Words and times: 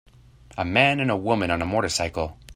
A 0.57 0.65
man 0.65 0.99
and 0.99 1.11
a 1.11 1.15
woman 1.15 1.51
on 1.51 1.61
a 1.61 1.65
motorcycle.` 1.67 2.35